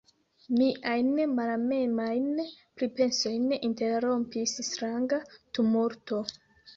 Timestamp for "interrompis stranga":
3.69-5.21